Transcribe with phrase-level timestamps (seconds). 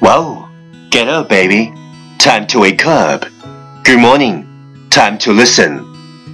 [0.00, 0.48] Whoa,
[0.90, 1.72] get up, baby.
[2.18, 3.26] Time to wake up.
[3.84, 4.46] Good morning.
[4.90, 5.84] Time to listen.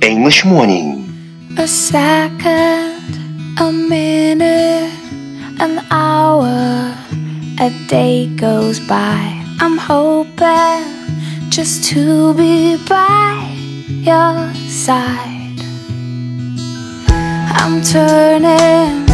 [0.03, 1.07] English morning.
[1.59, 3.19] A second,
[3.59, 4.93] a minute,
[5.61, 6.95] an hour,
[7.61, 9.45] a day goes by.
[9.61, 13.55] I'm hoping just to be by
[13.89, 15.61] your side.
[17.61, 19.07] I'm turning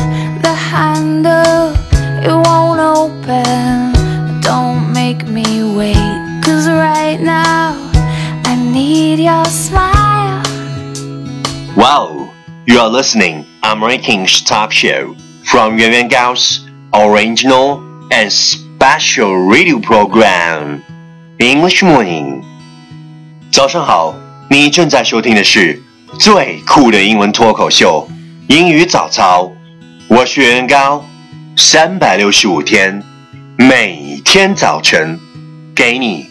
[0.42, 1.74] the handle,
[2.22, 3.85] it won't open
[5.05, 7.75] Don't make me wait, cause right now
[8.45, 10.41] I need your smile.
[11.75, 12.29] Wow,
[12.65, 15.15] you are listening American's talk show
[15.45, 20.81] from Yuan Yuan Gao's original and special radio program
[21.37, 22.41] English Morning。
[23.51, 24.15] 早上好，
[24.49, 25.79] 你正在收听的是
[26.17, 28.09] 最酷的英文脱口秀——
[28.47, 29.51] 英语早操。
[30.07, 31.05] 我是袁元高，
[31.55, 33.03] 三百六十五天，
[33.58, 35.18] 每天早晨
[35.74, 36.28] 给你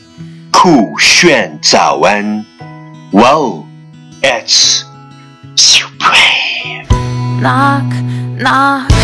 [0.52, 2.46] 酷炫早安。
[3.12, 3.66] Wow,
[4.22, 4.84] it's
[5.56, 6.14] super
[7.42, 7.84] knock,
[8.38, 8.95] knock.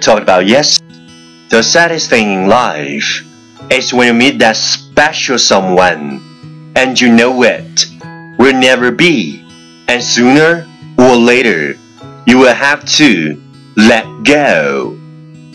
[0.00, 0.80] talked about yes.
[1.50, 3.24] The saddest thing in life
[3.70, 6.20] is when you meet that special someone
[6.74, 7.86] and you know it
[8.38, 9.42] will never be,
[9.86, 10.66] and sooner
[10.98, 11.76] or later
[12.26, 13.40] you will have to
[13.76, 14.96] let go.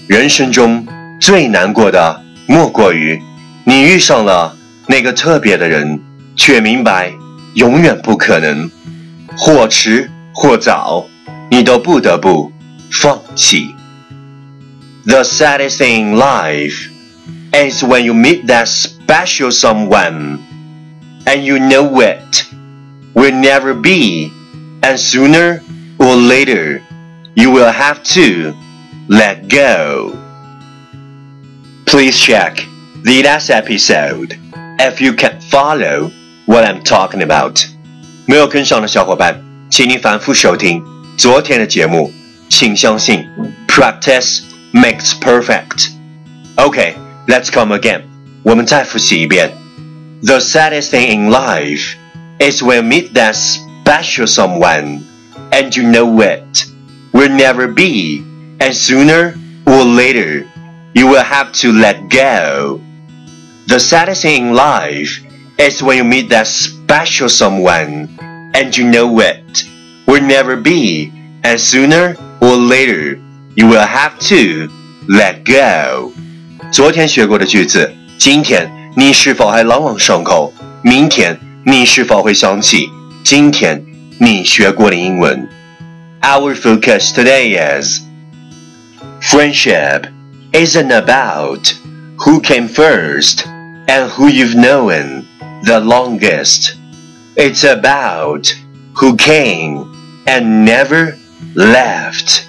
[0.07, 0.87] 人生中
[1.19, 3.21] 最难过的莫过于
[3.65, 4.55] 你遇上了
[4.87, 5.99] 那个特别的人，
[6.35, 7.11] 却明白
[7.55, 8.69] 永远不可能，
[9.37, 11.05] 或迟或早，
[11.49, 12.51] 你都不得不
[12.89, 13.74] 放弃。
[15.05, 16.89] The saddest thing in life
[17.53, 20.39] is when you meet that special someone
[21.25, 22.45] and you know it
[23.13, 24.31] will never be,
[24.83, 25.61] and sooner
[25.99, 26.81] or later
[27.35, 28.53] you will have to
[29.07, 30.17] let go.
[31.85, 32.65] Please check
[33.03, 34.37] the last episode
[34.79, 36.11] if you can follow
[36.45, 37.65] what I'm talking about.
[38.27, 40.83] 没有跟上的小伙伴，请你反复收听
[41.17, 42.13] 昨天的节目。
[42.49, 43.25] 请相信，
[43.67, 44.41] practice
[44.75, 45.91] makes perfect.
[46.57, 46.95] Okay,
[47.27, 48.03] let's come again.
[48.43, 49.51] 我们再复习一遍。
[50.23, 51.95] The saddest thing in life
[52.39, 55.01] is when you meet that special someone
[55.51, 56.65] and you know it
[57.13, 58.23] will never be,
[58.59, 59.35] and sooner
[59.65, 60.47] or later
[60.93, 62.79] you will have to let go.
[63.67, 65.21] The saddest thing in life
[65.57, 68.09] is when you meet that special someone
[68.53, 69.63] and you know it
[70.07, 71.11] will never be,
[71.43, 73.21] and sooner or later
[73.55, 74.71] you will have to
[75.07, 76.11] let go.
[76.71, 80.53] 昨天学过的句子，今天你是否还朗朗上口？
[80.83, 82.89] 明天你是否会想起
[83.23, 83.83] 今天
[84.19, 85.47] 你学过的英文？
[86.21, 87.99] Our focus today is
[89.21, 90.05] friendship
[90.51, 91.73] isn't about
[92.17, 93.43] who came first
[93.87, 95.23] and who you've known
[95.63, 96.75] the longest.
[97.35, 98.53] It's about
[98.93, 99.85] who came
[100.25, 101.15] and never
[101.55, 102.43] left.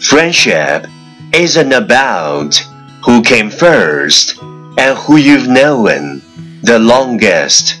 [0.00, 0.86] Friendship
[1.32, 2.62] isn't about
[3.02, 4.36] who came first
[4.76, 6.20] and who you've known
[6.62, 7.76] the longest.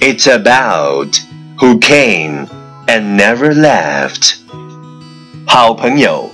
[0.00, 1.20] It's about
[1.58, 2.46] who came
[2.86, 4.34] and never left.
[5.46, 6.32] 好朋友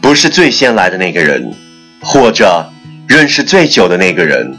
[0.00, 1.54] 不是最先来的那个人，
[2.00, 2.70] 或者
[3.08, 4.56] 认识最久的那个人，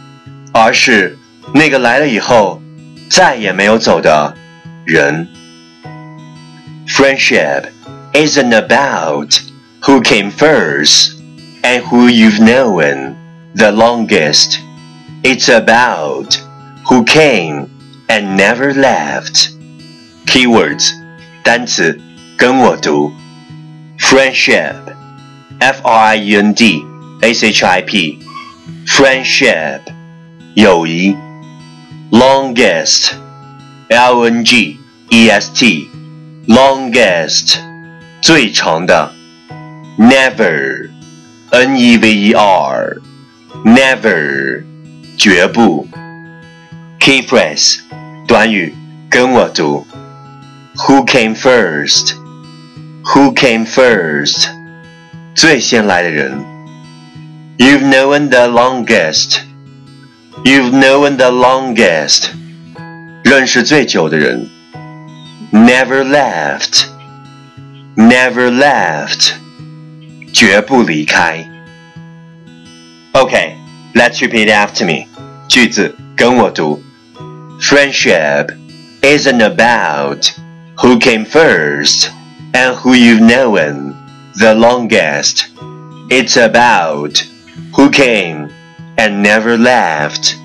[0.52, 1.18] 而是
[1.54, 2.62] 那个来了以后
[3.10, 4.36] 再也没有走的
[4.86, 5.28] 人。
[6.88, 7.66] Friendship
[8.14, 9.40] isn't about
[9.94, 11.20] who came first
[11.64, 13.18] and who you've known
[13.56, 14.60] the longest.
[15.24, 16.36] It's about
[16.88, 17.70] who came
[18.10, 19.50] and never left.
[20.26, 20.92] Keywords
[21.44, 22.00] 单词
[22.38, 23.12] 跟我读
[23.98, 24.76] friendship
[25.60, 26.86] F R I E N D
[27.22, 28.20] S H I P
[28.86, 29.82] friendship
[30.56, 31.16] 友谊
[32.12, 33.14] longest
[33.90, 34.78] L N G
[35.10, 35.90] E S T
[36.48, 37.58] longest
[38.22, 39.12] 最长的
[39.98, 40.90] never
[41.52, 42.98] N E V E R
[43.66, 44.64] never
[45.18, 45.88] 绝不
[47.00, 47.80] key phrase
[48.28, 48.74] 短语
[49.10, 49.86] 跟我读
[50.88, 52.14] Who came first?
[53.04, 54.50] Who came first?
[55.36, 56.46] 最先来的人
[57.58, 59.42] You've known the longest.
[60.46, 62.30] You've known the longest.
[63.24, 64.50] 认识最久的人
[65.52, 66.86] never left,
[67.96, 69.34] never left，
[70.34, 71.46] 绝不离开。
[73.14, 73.56] Okay,
[73.94, 75.08] let's repeat after me.
[75.48, 76.84] 句子跟我读。
[77.60, 78.56] Friendship
[79.02, 80.32] isn't about
[80.78, 82.10] who came first
[82.54, 83.96] and who you've known
[84.38, 85.48] the longest.
[86.10, 87.22] It's about
[87.74, 88.50] who came
[88.98, 90.36] and never left.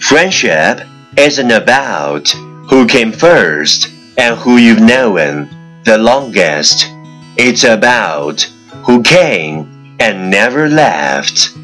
[0.00, 0.82] Friendship
[1.16, 2.28] isn't about
[2.68, 5.48] who came first and who you've known
[5.84, 6.86] the longest.
[7.36, 8.46] It's about
[8.84, 11.56] who came and never left.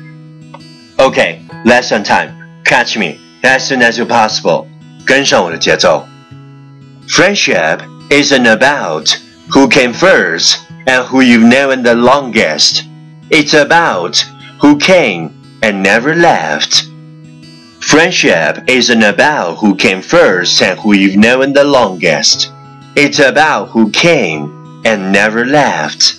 [0.98, 2.62] Okay, lesson time.
[2.64, 4.68] Catch me as soon as you possible.
[5.04, 6.06] 跟上我的节奏。
[7.08, 7.80] Friendship
[8.10, 9.16] isn't about
[9.50, 12.84] who came first and who you've known the longest.
[13.30, 14.24] It's about
[14.60, 15.30] who came
[15.62, 16.86] and never left.
[17.80, 22.50] Friendship isn't about who came first and who you've known the longest.
[22.96, 26.18] It's about who came and never left.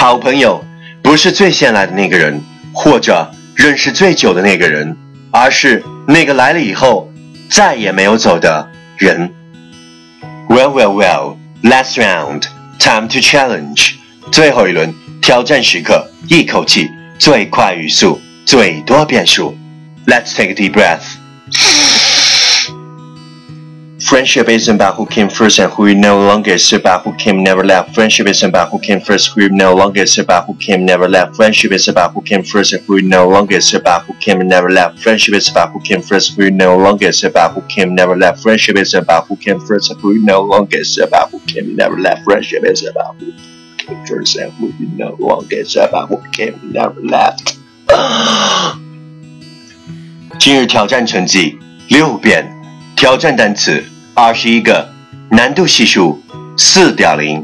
[0.00, 0.64] 好朋友
[1.02, 2.40] 不是最先来的那个人，
[2.72, 4.96] 或者认识最久的那个人，
[5.30, 7.12] 而是那个来了以后
[7.50, 9.30] 再也没有走的人。
[10.48, 11.36] Well, well, well.
[11.62, 12.44] Last round.
[12.78, 13.96] Time to challenge.
[14.32, 16.88] 最后一轮挑战时刻，一口气
[17.18, 19.54] 最快语速，最多变数。
[20.06, 21.09] Let's take a deep breath.
[24.09, 26.51] Friendship isn't about who came first and who you no longer.
[26.51, 27.95] It's about who came never left.
[27.95, 30.01] Friendship isn't about who came first, who you no longer.
[30.01, 31.35] It's about who came never left.
[31.35, 33.55] Friendship is about who came first and who you no longer.
[33.55, 34.99] It's about who came never left.
[34.99, 37.07] Friendship is about who came first, who you no longer.
[37.07, 38.43] It's about who came never left.
[38.43, 40.77] Friendship is about who came first and who you no longer.
[40.77, 42.23] It's about who came never left.
[42.25, 43.31] Friendship is about who
[43.77, 45.55] came first and who you no longer.
[45.55, 47.55] It's about who came never left.
[50.37, 51.57] 今日挑战成绩
[51.87, 52.45] 六遍，
[52.95, 53.83] 挑战单词
[54.22, 54.86] 二十一个，
[55.30, 56.22] 难度系数
[56.54, 57.42] 四点零。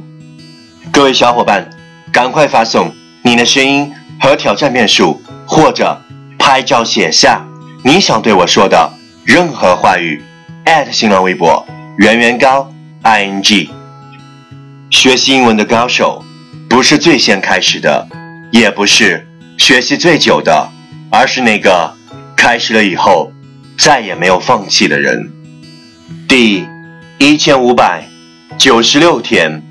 [0.93, 1.71] 各位小伙伴，
[2.13, 3.91] 赶快发送你的声音
[4.21, 5.99] 和挑战面数，或者
[6.39, 7.43] 拍照写下
[7.83, 8.93] 你想对我说的
[9.25, 10.23] 任何话语。
[10.93, 12.71] 新浪微博圆圆高
[13.01, 13.71] i n g。
[14.91, 16.23] 学习英文的高手，
[16.69, 18.07] 不是最先开始的，
[18.53, 19.27] 也不是
[19.57, 20.69] 学习最久的，
[21.11, 21.95] 而是那个。
[22.37, 23.33] 开始了以后，
[23.79, 25.33] 再也没有放弃的人。
[26.29, 26.67] 第
[27.19, 28.09] 一千五百
[28.59, 29.63] 九十六天，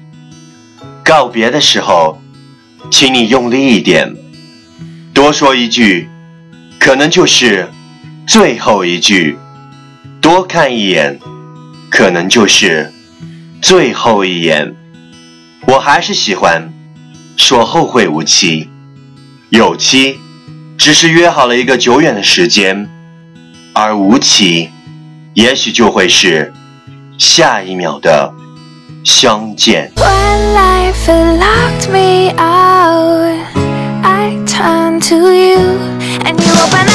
[1.03, 2.21] 告别的时候，
[2.89, 4.15] 请你用力一点，
[5.13, 6.09] 多说一句，
[6.79, 7.69] 可能就是
[8.25, 9.35] 最后一句；
[10.21, 11.19] 多看一眼，
[11.89, 12.93] 可能就是
[13.61, 14.73] 最后一眼。
[15.67, 16.71] 我还是喜欢
[17.35, 18.69] 说后会无期，
[19.49, 20.19] 有期。
[20.77, 22.89] 只是约好了一个久远的时间，
[23.73, 24.69] 而无期，
[25.35, 26.51] 也许就会是
[27.17, 28.33] 下一秒的
[29.03, 29.91] 相见。
[29.97, 33.35] When life had locked me out,
[34.01, 35.59] I turn to you,
[36.23, 36.94] and you opened that door.